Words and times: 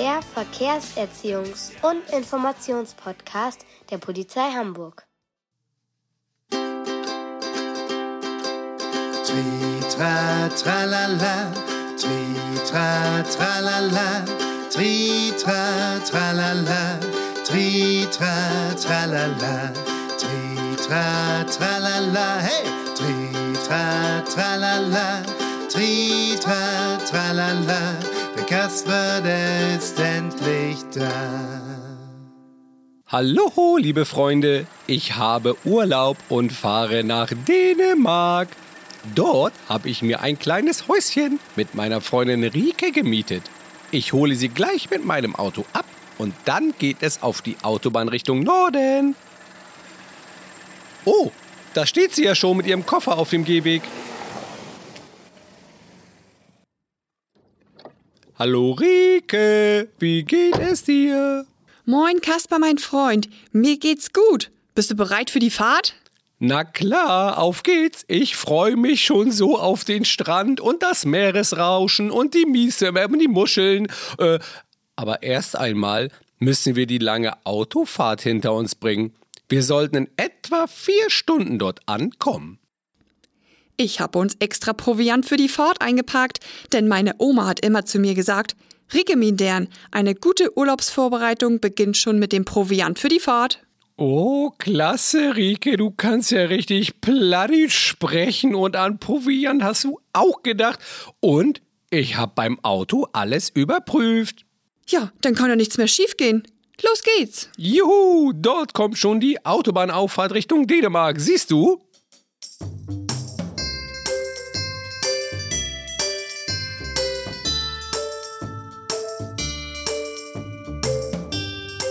Der 0.00 0.20
Verkehrserziehungs- 0.34 1.72
und 1.82 2.08
Informationspodcast 2.08 3.66
der 3.90 3.98
Polizei 3.98 4.50
Hamburg. 4.50 5.06
Tritra 9.26 10.48
tralala, 10.56 11.52
tritra 11.98 13.22
tralala, 13.24 14.24
tritra 14.70 16.00
tralala, 16.08 16.98
tritra 17.44 18.74
tralala, 18.82 19.70
tritra 20.16 21.44
tralala, 21.44 22.38
hey, 22.40 22.64
tritra 22.96 24.22
tralala, 24.32 25.22
tritra 25.68 26.98
tralala, 27.04 28.09
Kasper, 28.50 29.20
der 29.20 29.76
ist 29.76 29.96
endlich 30.00 30.78
da. 30.92 31.12
Hallo, 33.06 33.76
liebe 33.78 34.04
Freunde, 34.04 34.66
ich 34.88 35.14
habe 35.14 35.56
Urlaub 35.64 36.16
und 36.28 36.50
fahre 36.50 37.04
nach 37.04 37.30
Dänemark. 37.46 38.48
Dort 39.14 39.52
habe 39.68 39.88
ich 39.88 40.02
mir 40.02 40.20
ein 40.22 40.36
kleines 40.36 40.88
Häuschen 40.88 41.38
mit 41.54 41.76
meiner 41.76 42.00
Freundin 42.00 42.42
Rike 42.42 42.90
gemietet. 42.90 43.44
Ich 43.92 44.12
hole 44.12 44.34
sie 44.34 44.48
gleich 44.48 44.90
mit 44.90 45.04
meinem 45.04 45.36
Auto 45.36 45.64
ab 45.72 45.86
und 46.18 46.34
dann 46.44 46.74
geht 46.76 47.04
es 47.04 47.22
auf 47.22 47.42
die 47.42 47.56
Autobahn 47.62 48.08
Richtung 48.08 48.42
Norden. 48.42 49.14
Oh, 51.04 51.30
da 51.74 51.86
steht 51.86 52.16
sie 52.16 52.24
ja 52.24 52.34
schon 52.34 52.56
mit 52.56 52.66
ihrem 52.66 52.84
Koffer 52.84 53.16
auf 53.16 53.30
dem 53.30 53.44
Gehweg. 53.44 53.82
Hallo 58.40 58.70
Rike, 58.70 59.90
wie 59.98 60.22
geht 60.22 60.58
es 60.58 60.82
dir? 60.82 61.44
Moin, 61.84 62.22
Kasper, 62.22 62.58
mein 62.58 62.78
Freund. 62.78 63.28
Mir 63.52 63.76
geht's 63.76 64.14
gut. 64.14 64.50
Bist 64.74 64.90
du 64.90 64.94
bereit 64.96 65.28
für 65.28 65.40
die 65.40 65.50
Fahrt? 65.50 65.94
Na 66.38 66.64
klar, 66.64 67.36
auf 67.36 67.62
geht's. 67.62 68.02
Ich 68.08 68.36
freue 68.36 68.76
mich 68.76 69.04
schon 69.04 69.30
so 69.30 69.58
auf 69.58 69.84
den 69.84 70.06
Strand 70.06 70.58
und 70.58 70.82
das 70.82 71.04
Meeresrauschen 71.04 72.10
und 72.10 72.32
die 72.32 72.46
Miese 72.46 72.92
und 72.92 73.18
die 73.18 73.28
Muscheln. 73.28 73.88
Äh, 74.16 74.38
aber 74.96 75.22
erst 75.22 75.58
einmal 75.58 76.10
müssen 76.38 76.76
wir 76.76 76.86
die 76.86 76.96
lange 76.96 77.44
Autofahrt 77.44 78.22
hinter 78.22 78.54
uns 78.54 78.74
bringen. 78.74 79.12
Wir 79.50 79.62
sollten 79.62 79.96
in 79.96 80.08
etwa 80.16 80.66
vier 80.66 81.10
Stunden 81.10 81.58
dort 81.58 81.80
ankommen. 81.84 82.59
Ich 83.76 84.00
habe 84.00 84.18
uns 84.18 84.36
extra 84.40 84.72
Proviant 84.72 85.26
für 85.26 85.36
die 85.36 85.48
Fahrt 85.48 85.80
eingepackt, 85.80 86.40
denn 86.72 86.88
meine 86.88 87.14
Oma 87.18 87.46
hat 87.46 87.64
immer 87.64 87.84
zu 87.84 87.98
mir 87.98 88.14
gesagt, 88.14 88.54
Rike 88.92 89.16
Mindern, 89.16 89.68
eine 89.90 90.14
gute 90.14 90.56
Urlaubsvorbereitung 90.56 91.60
beginnt 91.60 91.96
schon 91.96 92.18
mit 92.18 92.32
dem 92.32 92.44
Proviant 92.44 92.98
für 92.98 93.08
die 93.08 93.20
Fahrt. 93.20 93.62
Oh, 93.96 94.50
klasse, 94.56 95.36
Rike, 95.36 95.76
du 95.76 95.90
kannst 95.90 96.30
ja 96.30 96.44
richtig 96.44 97.00
plattisch 97.00 97.78
sprechen 97.78 98.54
und 98.54 98.74
an 98.74 98.98
Proviant 98.98 99.62
hast 99.62 99.84
du 99.84 100.00
auch 100.12 100.42
gedacht. 100.42 100.80
Und 101.20 101.60
ich 101.90 102.16
habe 102.16 102.32
beim 102.34 102.58
Auto 102.64 103.06
alles 103.12 103.50
überprüft. 103.50 104.46
Ja, 104.88 105.12
dann 105.20 105.34
kann 105.34 105.50
ja 105.50 105.56
nichts 105.56 105.76
mehr 105.76 105.86
schiefgehen. 105.86 106.42
Los 106.82 107.02
geht's. 107.02 107.50
Juhu, 107.58 108.32
dort 108.34 108.72
kommt 108.72 108.96
schon 108.96 109.20
die 109.20 109.44
Autobahnauffahrt 109.44 110.32
Richtung 110.32 110.66
Dänemark. 110.66 111.20
Siehst 111.20 111.50
du? 111.50 111.80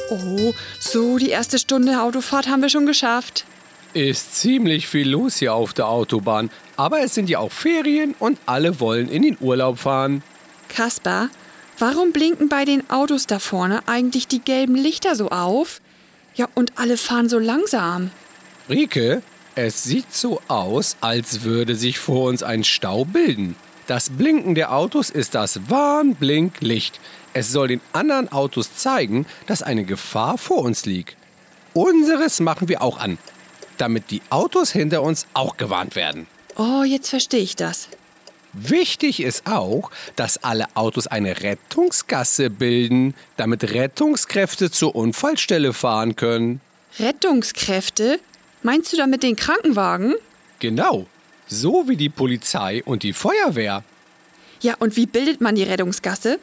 Oh, 0.09 0.53
so, 0.79 1.17
die 1.17 1.29
erste 1.29 1.59
Stunde 1.59 2.01
Autofahrt 2.01 2.47
haben 2.47 2.61
wir 2.61 2.69
schon 2.69 2.85
geschafft. 2.85 3.45
Ist 3.93 4.35
ziemlich 4.35 4.87
viel 4.87 5.09
los 5.09 5.37
hier 5.37 5.53
auf 5.53 5.73
der 5.73 5.87
Autobahn. 5.87 6.49
Aber 6.77 7.01
es 7.01 7.13
sind 7.13 7.29
ja 7.29 7.39
auch 7.39 7.51
Ferien 7.51 8.15
und 8.19 8.39
alle 8.45 8.79
wollen 8.79 9.09
in 9.09 9.23
den 9.23 9.37
Urlaub 9.39 9.79
fahren. 9.79 10.23
Kasper, 10.69 11.29
warum 11.77 12.11
blinken 12.11 12.49
bei 12.49 12.65
den 12.65 12.89
Autos 12.89 13.27
da 13.27 13.39
vorne 13.39 13.81
eigentlich 13.87 14.27
die 14.27 14.39
gelben 14.39 14.75
Lichter 14.75 15.15
so 15.15 15.29
auf? 15.29 15.81
Ja, 16.35 16.47
und 16.55 16.73
alle 16.77 16.97
fahren 16.97 17.27
so 17.29 17.39
langsam. 17.39 18.11
Rike, 18.69 19.23
es 19.55 19.83
sieht 19.83 20.13
so 20.13 20.39
aus, 20.47 20.95
als 21.01 21.43
würde 21.43 21.75
sich 21.75 21.99
vor 21.99 22.29
uns 22.29 22.43
ein 22.43 22.63
Stau 22.63 23.03
bilden. 23.05 23.55
Das 23.89 24.11
Blinken 24.11 24.53
der 24.53 24.71
Autos 24.71 25.09
ist 25.09 25.33
das 25.33 25.67
Warnblinklicht. 25.67 26.99
Es 27.33 27.51
soll 27.51 27.69
den 27.69 27.81
anderen 27.91 28.31
Autos 28.31 28.75
zeigen, 28.75 29.25
dass 29.47 29.63
eine 29.63 29.83
Gefahr 29.83 30.37
vor 30.37 30.59
uns 30.59 30.85
liegt. 30.85 31.17
Unseres 31.73 32.39
machen 32.39 32.67
wir 32.67 32.83
auch 32.83 32.99
an, 32.99 33.17
damit 33.79 34.11
die 34.11 34.21
Autos 34.29 34.71
hinter 34.71 35.01
uns 35.01 35.25
auch 35.33 35.57
gewarnt 35.57 35.95
werden. 35.95 36.27
Oh, 36.55 36.83
jetzt 36.83 37.09
verstehe 37.09 37.39
ich 37.39 37.55
das. 37.55 37.89
Wichtig 38.53 39.23
ist 39.23 39.47
auch, 39.47 39.89
dass 40.15 40.37
alle 40.43 40.67
Autos 40.75 41.07
eine 41.07 41.41
Rettungsgasse 41.41 42.51
bilden, 42.51 43.15
damit 43.37 43.73
Rettungskräfte 43.73 44.69
zur 44.69 44.93
Unfallstelle 44.93 45.73
fahren 45.73 46.15
können. 46.15 46.61
Rettungskräfte? 46.99 48.19
Meinst 48.61 48.93
du 48.93 48.97
damit 48.97 49.23
den 49.23 49.35
Krankenwagen? 49.35 50.13
Genau, 50.59 51.07
so 51.49 51.89
wie 51.89 51.97
die 51.97 52.09
Polizei 52.09 52.81
und 52.85 53.03
die 53.03 53.13
Feuerwehr. 53.13 53.83
Ja, 54.61 54.75
und 54.79 54.95
wie 54.95 55.05
bildet 55.05 55.41
man 55.41 55.55
die 55.55 55.63
Rettungsgasse? 55.63 56.39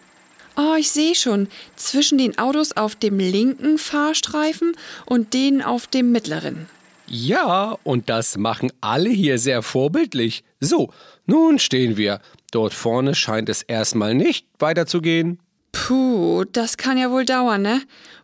Oh, 0.56 0.74
ich 0.78 0.90
sehe 0.90 1.14
schon. 1.14 1.48
Zwischen 1.76 2.18
den 2.18 2.38
Autos 2.38 2.72
auf 2.72 2.96
dem 2.96 3.18
linken 3.18 3.78
Fahrstreifen 3.78 4.74
und 5.04 5.34
denen 5.34 5.62
auf 5.62 5.86
dem 5.86 6.12
mittleren. 6.12 6.66
Ja, 7.06 7.76
und 7.84 8.08
das 8.08 8.36
machen 8.36 8.72
alle 8.80 9.10
hier 9.10 9.38
sehr 9.38 9.62
vorbildlich. 9.62 10.42
So, 10.60 10.92
nun 11.26 11.58
stehen 11.58 11.96
wir. 11.96 12.20
Dort 12.50 12.74
vorne 12.74 13.14
scheint 13.14 13.48
es 13.48 13.62
erstmal 13.62 14.14
nicht 14.14 14.46
weiterzugehen. 14.58 15.38
Puh, 15.72 16.44
das 16.52 16.78
kann 16.78 16.96
ja 16.96 17.10
wohl 17.10 17.24
dauern, 17.26 17.62
ne? 17.62 17.82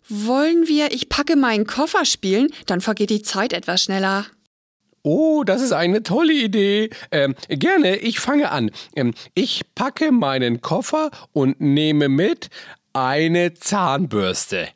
Wollen 0.09 0.67
wir 0.67 0.93
Ich 0.93 1.09
packe 1.09 1.37
meinen 1.37 1.67
Koffer 1.67 2.05
spielen? 2.05 2.49
Dann 2.67 2.81
vergeht 2.81 3.11
die 3.11 3.23
Zeit 3.23 3.53
etwas 3.53 3.85
schneller. 3.85 4.27
Oh, 5.05 5.43
das 5.45 5.63
ist 5.63 5.73
eine 5.73 6.03
tolle 6.03 6.33
Idee. 6.33 6.91
Ähm, 7.11 7.35
gerne, 7.49 7.97
ich 7.97 8.21
fange 8.21 8.53
an. 8.53 8.71
Ähm, 8.95 9.15
ich 9.35 9.63
packe 9.75 10.13
meinen 10.13 10.61
Koffer 10.61 11.11
und 11.33 11.61
nehme 11.61 12.09
mit 12.09 12.51
eine 12.93 13.55
Zahnbürste. 13.55 14.69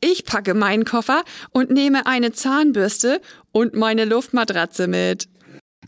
Ich 0.00 0.24
packe 0.24 0.54
meinen 0.54 0.84
Koffer 0.84 1.24
und 1.50 1.70
nehme 1.70 2.06
eine 2.06 2.30
Zahnbürste 2.30 3.20
und 3.50 3.74
meine 3.74 4.04
Luftmatratze 4.04 4.86
mit. 4.86 5.28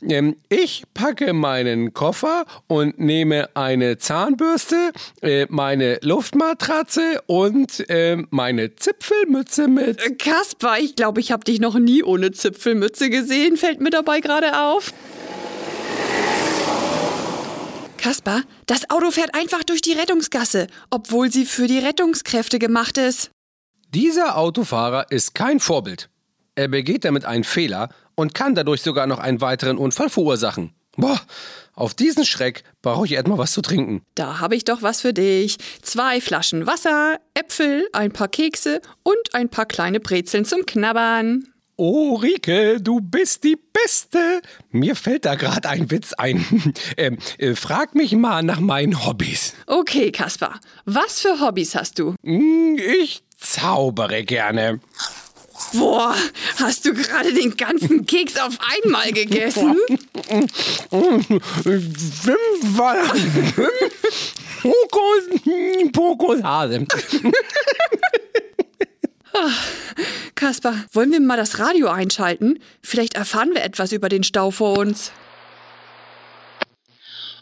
Ähm, 0.02 0.36
ich 0.48 0.84
packe 0.94 1.32
meinen 1.32 1.92
Koffer 1.92 2.44
und 2.66 2.98
nehme 2.98 3.54
eine 3.54 3.98
Zahnbürste, 3.98 4.92
äh, 5.22 5.46
meine 5.48 5.98
Luftmatratze 6.02 7.22
und 7.26 7.88
äh, 7.90 8.16
meine 8.30 8.76
Zipfelmütze 8.76 9.68
mit. 9.68 10.04
Äh, 10.04 10.14
Kasper, 10.14 10.78
ich 10.78 10.96
glaube, 10.96 11.20
ich 11.20 11.32
habe 11.32 11.44
dich 11.44 11.60
noch 11.60 11.78
nie 11.78 12.02
ohne 12.02 12.32
Zipfelmütze 12.32 13.10
gesehen, 13.10 13.56
fällt 13.56 13.80
mir 13.80 13.90
dabei 13.90 14.20
gerade 14.20 14.60
auf. 14.60 14.92
Kasper, 18.00 18.42
das 18.66 18.88
Auto 18.88 19.10
fährt 19.10 19.34
einfach 19.34 19.62
durch 19.62 19.82
die 19.82 19.92
Rettungsgasse, 19.92 20.68
obwohl 20.90 21.30
sie 21.30 21.44
für 21.44 21.66
die 21.66 21.78
Rettungskräfte 21.78 22.58
gemacht 22.58 22.96
ist. 22.96 23.30
Dieser 23.92 24.38
Autofahrer 24.38 25.10
ist 25.10 25.34
kein 25.34 25.60
Vorbild. 25.60 26.08
Er 26.60 26.68
begeht 26.68 27.06
damit 27.06 27.24
einen 27.24 27.42
Fehler 27.42 27.88
und 28.16 28.34
kann 28.34 28.54
dadurch 28.54 28.82
sogar 28.82 29.06
noch 29.06 29.18
einen 29.18 29.40
weiteren 29.40 29.78
Unfall 29.78 30.10
verursachen. 30.10 30.74
Boah, 30.94 31.18
auf 31.72 31.94
diesen 31.94 32.26
Schreck 32.26 32.64
brauche 32.82 33.06
ich 33.06 33.12
erstmal 33.12 33.38
was 33.38 33.52
zu 33.52 33.62
trinken. 33.62 34.02
Da 34.14 34.40
habe 34.40 34.56
ich 34.56 34.64
doch 34.64 34.82
was 34.82 35.00
für 35.00 35.14
dich. 35.14 35.56
Zwei 35.80 36.20
Flaschen 36.20 36.66
Wasser, 36.66 37.16
Äpfel, 37.32 37.88
ein 37.94 38.12
paar 38.12 38.28
Kekse 38.28 38.82
und 39.02 39.16
ein 39.32 39.48
paar 39.48 39.64
kleine 39.64 40.00
Brezeln 40.00 40.44
zum 40.44 40.66
Knabbern. 40.66 41.44
Oh, 41.76 42.16
Rike, 42.16 42.78
du 42.78 43.00
bist 43.00 43.42
die 43.44 43.56
Beste. 43.56 44.42
Mir 44.70 44.96
fällt 44.96 45.24
da 45.24 45.36
gerade 45.36 45.66
ein 45.70 45.90
Witz 45.90 46.12
ein. 46.12 46.44
ähm, 46.98 47.16
äh, 47.38 47.54
frag 47.54 47.94
mich 47.94 48.12
mal 48.12 48.42
nach 48.42 48.60
meinen 48.60 49.06
Hobbys. 49.06 49.54
Okay, 49.66 50.12
Kasper, 50.12 50.60
was 50.84 51.20
für 51.20 51.40
Hobbys 51.40 51.74
hast 51.74 51.98
du? 51.98 52.16
Hm, 52.22 52.76
Ich 53.00 53.22
zaubere 53.38 54.24
gerne. 54.24 54.80
Boah, 55.72 56.16
hast 56.58 56.84
du 56.84 56.92
gerade 56.94 57.32
den 57.32 57.56
ganzen 57.56 58.04
Keks 58.06 58.36
auf 58.38 58.58
einmal 58.60 59.12
gegessen? 59.12 59.76
Wimper. 62.24 63.04
Fokus, 64.60 65.24
Fokus, 65.94 66.42
Hase. 66.42 66.86
Kasper, 70.34 70.84
wollen 70.92 71.12
wir 71.12 71.20
mal 71.20 71.36
das 71.36 71.58
Radio 71.58 71.88
einschalten? 71.88 72.62
Vielleicht 72.82 73.14
erfahren 73.14 73.54
wir 73.54 73.62
etwas 73.62 73.92
über 73.92 74.08
den 74.08 74.24
Stau 74.24 74.50
vor 74.50 74.78
uns. 74.78 75.12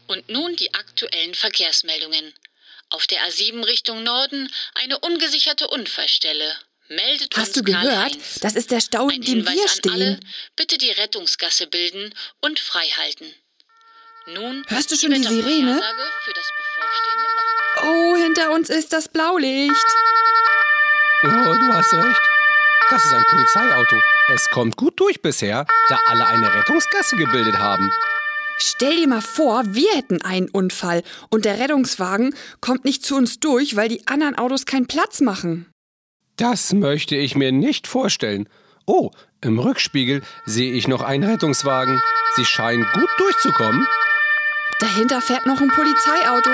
Und 0.06 0.28
nun 0.28 0.56
die 0.56 0.74
aktuellen 0.74 1.34
Verkehrsmeldungen. 1.34 2.32
Auf 2.90 3.06
der 3.06 3.20
A7 3.28 3.64
Richtung 3.66 4.02
Norden 4.02 4.50
eine 4.74 4.98
ungesicherte 4.98 5.68
Unfallstelle. 5.68 6.56
Meldet 6.88 7.36
Hast 7.36 7.48
uns 7.48 7.52
du 7.56 7.62
gehört? 7.64 8.16
Das 8.40 8.54
ist 8.54 8.70
der 8.70 8.80
Stau, 8.80 9.08
in 9.10 9.20
dem 9.20 9.46
wir 9.46 9.68
stehen. 9.68 9.92
alle, 9.92 10.20
bitte 10.56 10.78
die 10.78 10.90
Rettungsgasse 10.90 11.66
bilden 11.66 12.14
und 12.40 12.58
freihalten. 12.58 13.26
Nun 14.26 14.64
Hörst 14.68 14.90
du 14.90 14.96
schon 14.96 15.10
die 15.10 15.20
Wettervorhersage 15.20 15.50
Sirene? 15.50 15.82
Oh, 17.82 18.16
hinter 18.16 18.50
uns 18.52 18.70
ist 18.70 18.92
das 18.92 19.08
Blaulicht. 19.08 19.86
Oh, 21.24 21.28
du 21.28 21.72
hast 21.72 21.92
recht. 21.94 22.20
Das 22.90 23.04
ist 23.04 23.12
ein 23.12 23.24
Polizeiauto. 23.24 23.96
Es 24.34 24.48
kommt 24.50 24.76
gut 24.76 24.98
durch 24.98 25.20
bisher, 25.20 25.66
da 25.88 26.00
alle 26.06 26.26
eine 26.26 26.54
Rettungsgasse 26.54 27.16
gebildet 27.16 27.58
haben. 27.58 27.92
Stell 28.58 28.96
dir 28.96 29.08
mal 29.08 29.20
vor, 29.20 29.62
wir 29.74 29.94
hätten 29.94 30.22
einen 30.22 30.48
Unfall 30.48 31.02
und 31.30 31.44
der 31.44 31.58
Rettungswagen 31.58 32.34
kommt 32.60 32.84
nicht 32.84 33.04
zu 33.04 33.14
uns 33.14 33.40
durch, 33.40 33.76
weil 33.76 33.88
die 33.88 34.06
anderen 34.06 34.36
Autos 34.36 34.66
keinen 34.66 34.86
Platz 34.86 35.20
machen. 35.20 35.72
Das 36.38 36.72
möchte 36.72 37.16
ich 37.16 37.34
mir 37.34 37.50
nicht 37.50 37.88
vorstellen. 37.88 38.48
Oh, 38.86 39.10
im 39.40 39.58
Rückspiegel 39.58 40.22
sehe 40.46 40.72
ich 40.72 40.86
noch 40.86 41.02
einen 41.02 41.28
Rettungswagen. 41.28 42.00
Sie 42.36 42.44
scheinen 42.44 42.86
gut 42.94 43.10
durchzukommen. 43.18 43.84
Dahinter 44.78 45.20
fährt 45.20 45.46
noch 45.46 45.60
ein 45.60 45.68
Polizeiauto. 45.68 46.50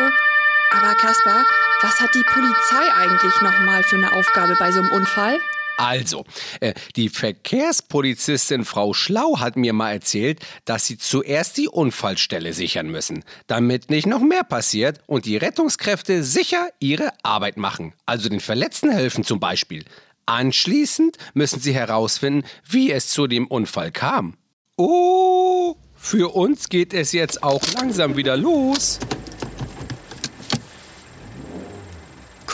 Aber 0.72 0.94
Kaspar, 0.94 1.44
was 1.82 2.00
hat 2.00 2.14
die 2.14 2.24
Polizei 2.24 2.92
eigentlich 2.98 3.40
nochmal 3.42 3.82
für 3.82 3.96
eine 3.96 4.12
Aufgabe 4.12 4.56
bei 4.58 4.72
so 4.72 4.80
einem 4.80 4.90
Unfall? 4.90 5.38
Also, 5.76 6.24
äh, 6.60 6.74
die 6.96 7.08
Verkehrspolizistin 7.08 8.64
Frau 8.64 8.92
Schlau 8.92 9.40
hat 9.40 9.56
mir 9.56 9.72
mal 9.72 9.92
erzählt, 9.92 10.40
dass 10.64 10.86
sie 10.86 10.98
zuerst 10.98 11.56
die 11.56 11.68
Unfallstelle 11.68 12.52
sichern 12.52 12.88
müssen, 12.88 13.24
damit 13.46 13.90
nicht 13.90 14.06
noch 14.06 14.20
mehr 14.20 14.44
passiert 14.44 15.00
und 15.06 15.24
die 15.24 15.36
Rettungskräfte 15.36 16.22
sicher 16.22 16.68
ihre 16.78 17.12
Arbeit 17.22 17.56
machen, 17.56 17.92
also 18.06 18.28
den 18.28 18.40
Verletzten 18.40 18.90
helfen 18.90 19.24
zum 19.24 19.40
Beispiel. 19.40 19.84
Anschließend 20.26 21.18
müssen 21.34 21.60
sie 21.60 21.74
herausfinden, 21.74 22.46
wie 22.68 22.92
es 22.92 23.08
zu 23.08 23.26
dem 23.26 23.46
Unfall 23.46 23.90
kam. 23.90 24.36
Oh, 24.76 25.76
für 25.94 26.34
uns 26.34 26.68
geht 26.68 26.94
es 26.94 27.12
jetzt 27.12 27.42
auch 27.42 27.62
langsam 27.74 28.16
wieder 28.16 28.36
los. 28.36 28.98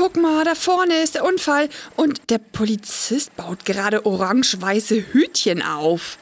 Guck 0.00 0.16
mal, 0.16 0.44
da 0.46 0.54
vorne 0.54 0.94
ist 1.02 1.16
der 1.16 1.26
Unfall 1.26 1.68
und 1.94 2.30
der 2.30 2.38
Polizist 2.38 3.36
baut 3.36 3.66
gerade 3.66 4.06
orange-weiße 4.06 5.12
Hütchen 5.12 5.60
auf. 5.60 6.16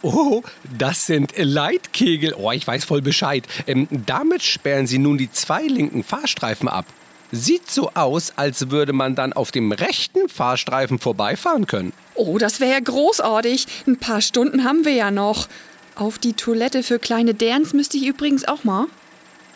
Oh, 0.00 0.42
das 0.78 1.04
sind 1.04 1.34
Leitkegel. 1.36 2.32
Oh, 2.32 2.50
ich 2.50 2.66
weiß 2.66 2.86
voll 2.86 3.02
Bescheid. 3.02 3.46
Ähm, 3.66 3.88
damit 4.06 4.42
sperren 4.42 4.86
sie 4.86 4.96
nun 4.96 5.18
die 5.18 5.30
zwei 5.30 5.64
linken 5.64 6.02
Fahrstreifen 6.02 6.66
ab. 6.66 6.86
Sieht 7.30 7.70
so 7.70 7.90
aus, 7.92 8.32
als 8.36 8.70
würde 8.70 8.94
man 8.94 9.16
dann 9.16 9.34
auf 9.34 9.50
dem 9.50 9.72
rechten 9.72 10.30
Fahrstreifen 10.30 10.98
vorbeifahren 10.98 11.66
können. 11.66 11.92
Oh, 12.14 12.38
das 12.38 12.58
wäre 12.58 12.72
ja 12.72 12.80
großartig. 12.80 13.66
Ein 13.86 13.98
paar 13.98 14.22
Stunden 14.22 14.64
haben 14.64 14.86
wir 14.86 14.94
ja 14.94 15.10
noch. 15.10 15.46
Auf 15.94 16.16
die 16.16 16.32
Toilette 16.32 16.82
für 16.82 16.98
kleine 16.98 17.34
Derns 17.34 17.74
müsste 17.74 17.98
ich 17.98 18.06
übrigens 18.06 18.48
auch 18.48 18.64
mal. 18.64 18.86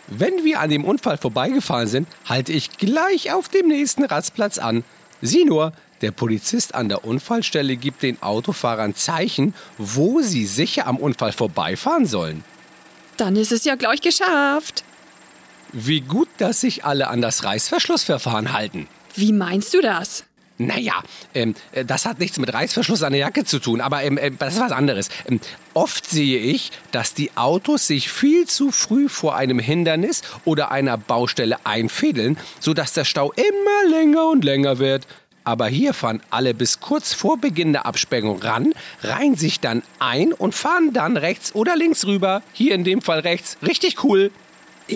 Wenn 0.07 0.43
wir 0.43 0.61
an 0.61 0.69
dem 0.69 0.85
Unfall 0.85 1.17
vorbeigefahren 1.17 1.87
sind, 1.87 2.07
halte 2.25 2.53
ich 2.53 2.77
gleich 2.77 3.33
auf 3.33 3.49
dem 3.49 3.67
nächsten 3.67 4.05
Rastplatz 4.05 4.57
an. 4.57 4.83
Sieh 5.21 5.43
nur, 5.43 5.73
der 6.01 6.11
Polizist 6.11 6.75
an 6.75 6.89
der 6.89 7.05
Unfallstelle 7.05 7.75
gibt 7.75 8.03
den 8.03 8.21
Autofahrern 8.21 8.95
Zeichen, 8.95 9.53
wo 9.77 10.21
sie 10.21 10.45
sicher 10.45 10.87
am 10.87 10.97
Unfall 10.97 11.31
vorbeifahren 11.31 12.05
sollen. 12.05 12.43
Dann 13.17 13.35
ist 13.35 13.51
es 13.51 13.65
ja 13.65 13.75
gleich 13.75 14.01
geschafft. 14.01 14.83
Wie 15.73 16.01
gut, 16.01 16.29
dass 16.37 16.61
sich 16.61 16.85
alle 16.85 17.07
an 17.07 17.21
das 17.21 17.43
Reißverschlussverfahren 17.43 18.53
halten. 18.53 18.87
Wie 19.15 19.33
meinst 19.33 19.73
du 19.73 19.81
das? 19.81 20.26
Naja, 20.57 21.03
ähm, 21.35 21.53
äh, 21.71 21.85
das 21.85 22.05
hat 22.05 22.19
nichts 22.19 22.39
mit 22.39 22.51
Reißverschluss 22.53 23.03
an 23.03 23.13
der 23.13 23.21
Jacke 23.21 23.45
zu 23.45 23.59
tun, 23.59 23.79
aber 23.79 24.03
ähm, 24.03 24.17
äh, 24.17 24.31
das 24.31 24.55
ist 24.55 24.59
was 24.59 24.71
anderes. 24.71 25.09
Ähm, 25.29 25.39
oft 25.73 26.09
sehe 26.09 26.39
ich, 26.39 26.71
dass 26.91 27.13
die 27.13 27.35
Autos 27.35 27.87
sich 27.87 28.09
viel 28.09 28.47
zu 28.47 28.71
früh 28.71 29.07
vor 29.07 29.35
einem 29.35 29.59
Hindernis 29.59 30.23
oder 30.45 30.71
einer 30.71 30.97
Baustelle 30.97 31.57
einfädeln, 31.63 32.37
sodass 32.59 32.93
der 32.93 33.05
Stau 33.05 33.31
immer 33.33 33.91
länger 33.91 34.25
und 34.25 34.43
länger 34.43 34.79
wird. 34.79 35.05
Aber 35.43 35.67
hier 35.67 35.93
fahren 35.93 36.21
alle 36.29 36.53
bis 36.53 36.81
kurz 36.81 37.13
vor 37.13 37.37
Beginn 37.37 37.71
der 37.71 37.85
Absperrung 37.85 38.41
ran, 38.41 38.73
reihen 39.01 39.35
sich 39.35 39.61
dann 39.61 39.81
ein 39.99 40.33
und 40.33 40.53
fahren 40.53 40.91
dann 40.91 41.15
rechts 41.15 41.55
oder 41.55 41.77
links 41.77 42.05
rüber. 42.05 42.41
Hier 42.51 42.75
in 42.75 42.83
dem 42.83 43.01
Fall 43.01 43.19
rechts. 43.19 43.57
Richtig 43.65 44.03
cool. 44.03 44.31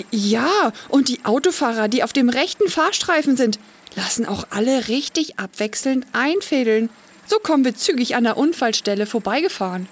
Ja, 0.10 0.74
und 0.90 1.08
die 1.08 1.24
Autofahrer, 1.24 1.88
die 1.88 2.04
auf 2.04 2.12
dem 2.12 2.30
rechten 2.30 2.68
Fahrstreifen 2.68 3.38
sind, 3.38 3.60
lassen 3.96 4.26
auch 4.26 4.46
alle 4.50 4.88
richtig 4.88 5.40
abwechselnd 5.40 6.06
einfädeln. 6.14 6.90
So 7.26 7.38
kommen 7.40 7.64
wir 7.64 7.76
zügig 7.76 8.16
an 8.16 8.24
der 8.24 8.38
Unfallstelle 8.38 9.06
vorbeigefahren. 9.06 9.88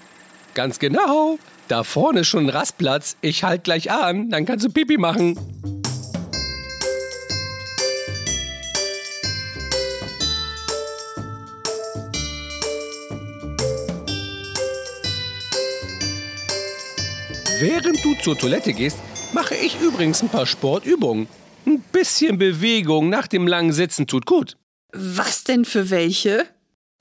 Ganz 0.54 0.78
genau. 0.78 1.38
Da 1.68 1.84
vorne 1.84 2.20
ist 2.20 2.28
schon 2.28 2.46
ein 2.46 2.48
Rastplatz. 2.48 3.16
Ich 3.20 3.44
halt 3.44 3.64
gleich 3.64 3.90
an, 3.90 4.30
dann 4.30 4.44
kannst 4.44 4.64
du 4.64 4.70
Pipi 4.70 4.98
machen. 4.98 5.38
Während 17.60 18.02
du 18.02 18.14
zur 18.14 18.38
Toilette 18.38 18.72
gehst, 18.72 18.96
mache 19.34 19.54
ich 19.54 19.78
übrigens 19.80 20.22
ein 20.22 20.30
paar 20.30 20.46
Sportübungen. 20.46 21.28
Ein 21.66 21.80
bisschen 21.92 22.38
Bewegung 22.38 23.08
nach 23.08 23.26
dem 23.26 23.46
langen 23.46 23.72
Sitzen 23.72 24.06
tut 24.06 24.26
gut. 24.26 24.56
Was 24.92 25.44
denn 25.44 25.64
für 25.64 25.90
welche? 25.90 26.46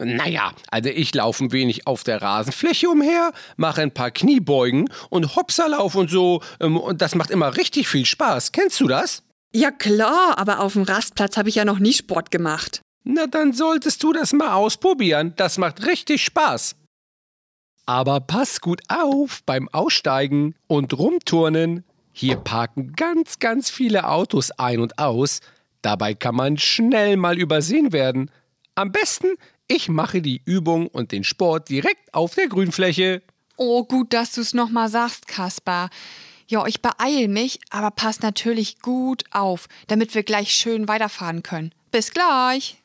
Naja, 0.01 0.53
also 0.71 0.89
ich 0.89 1.13
laufe 1.13 1.43
ein 1.43 1.51
wenig 1.51 1.85
auf 1.85 2.03
der 2.03 2.21
Rasenfläche 2.21 2.87
umher, 2.89 3.33
mache 3.57 3.81
ein 3.81 3.93
paar 3.93 4.11
Kniebeugen 4.11 4.89
und 5.09 5.35
Hopserlauf 5.35 5.95
und 5.95 6.09
so. 6.09 6.41
ähm, 6.61 6.77
Und 6.77 7.01
das 7.01 7.15
macht 7.15 7.31
immer 7.31 7.57
richtig 7.57 7.89
viel 7.89 8.05
Spaß. 8.05 8.53
Kennst 8.53 8.79
du 8.79 8.87
das? 8.87 9.23
Ja 9.53 9.71
klar, 9.71 10.37
aber 10.37 10.59
auf 10.59 10.73
dem 10.73 10.83
Rastplatz 10.83 11.35
habe 11.35 11.49
ich 11.49 11.55
ja 11.55 11.65
noch 11.65 11.79
nie 11.79 11.93
Sport 11.93 12.31
gemacht. 12.31 12.81
Na, 13.03 13.27
dann 13.27 13.51
solltest 13.51 14.03
du 14.03 14.13
das 14.13 14.31
mal 14.31 14.53
ausprobieren. 14.53 15.33
Das 15.35 15.57
macht 15.57 15.85
richtig 15.85 16.23
Spaß. 16.23 16.75
Aber 17.85 18.19
pass 18.19 18.61
gut 18.61 18.81
auf 18.87 19.41
beim 19.45 19.67
Aussteigen 19.69 20.53
und 20.67 20.93
Rumturnen. 20.97 21.83
Hier 22.19 22.35
parken 22.35 22.91
ganz, 22.97 23.39
ganz 23.39 23.69
viele 23.69 24.09
Autos 24.09 24.51
ein 24.51 24.81
und 24.81 24.99
aus. 24.99 25.39
Dabei 25.81 26.13
kann 26.13 26.35
man 26.35 26.57
schnell 26.57 27.15
mal 27.15 27.39
übersehen 27.39 27.93
werden. 27.93 28.29
Am 28.75 28.91
besten, 28.91 29.37
ich 29.69 29.87
mache 29.87 30.21
die 30.21 30.41
Übung 30.43 30.87
und 30.87 31.13
den 31.13 31.23
Sport 31.23 31.69
direkt 31.69 32.13
auf 32.13 32.35
der 32.35 32.49
Grünfläche. 32.49 33.21
Oh, 33.55 33.85
gut, 33.85 34.11
dass 34.11 34.33
du 34.33 34.41
es 34.41 34.53
nochmal 34.53 34.89
sagst, 34.89 35.29
Kaspar. 35.29 35.89
Ja, 36.49 36.67
ich 36.67 36.81
beeil 36.81 37.29
mich, 37.29 37.61
aber 37.69 37.89
pass 37.89 38.19
natürlich 38.19 38.81
gut 38.81 39.23
auf, 39.31 39.67
damit 39.87 40.13
wir 40.13 40.23
gleich 40.23 40.51
schön 40.51 40.89
weiterfahren 40.89 41.41
können. 41.41 41.73
Bis 41.89 42.11
gleich. 42.11 42.83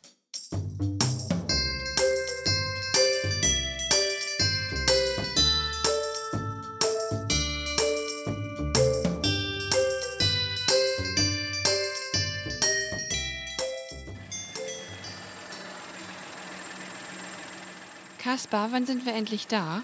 Kaspar, 18.25 18.69
wann 18.73 18.87
sind 18.87 19.05
wir 19.05 19.13
endlich 19.13 19.49
da? 19.49 19.83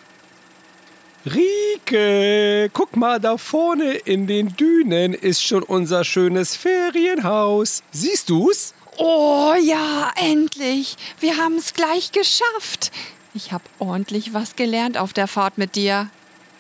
Rike, 1.27 2.71
guck 2.73 2.97
mal, 2.97 3.21
da 3.21 3.37
vorne 3.37 3.93
in 3.93 4.27
den 4.27 4.57
Dünen 4.57 5.13
ist 5.13 5.45
schon 5.45 5.63
unser 5.63 6.05
schönes 6.05 6.57
Ferienhaus. 6.57 7.83
Siehst 7.91 8.31
du's? 8.31 8.73
Oh 8.97 9.53
ja, 9.63 10.11
endlich. 10.17 10.97
Wir 11.19 11.37
haben 11.37 11.57
es 11.59 11.75
gleich 11.75 12.13
geschafft. 12.13 12.93
Ich 13.35 13.53
habe 13.53 13.65
ordentlich 13.79 14.33
was 14.33 14.57
gelernt 14.57 14.97
auf 14.97 15.13
der 15.13 15.27
Fahrt 15.27 15.59
mit 15.59 15.77
dir. 15.77 16.09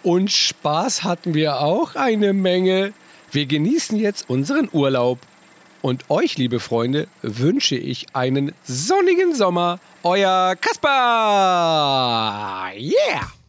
Und 0.02 0.30
Spaß 0.30 1.02
hatten 1.02 1.32
wir 1.32 1.60
auch 1.60 1.94
eine 1.94 2.34
Menge. 2.34 2.92
Wir 3.32 3.46
genießen 3.46 3.98
jetzt 3.98 4.28
unseren 4.28 4.68
Urlaub. 4.70 5.18
Und 5.80 6.10
euch, 6.10 6.36
liebe 6.36 6.60
Freunde, 6.60 7.08
wünsche 7.22 7.76
ich 7.76 8.14
einen 8.14 8.52
sonnigen 8.64 9.34
Sommer. 9.34 9.80
Euer 10.02 10.56
Kaspar! 10.56 10.92
Yeah! 12.74 13.39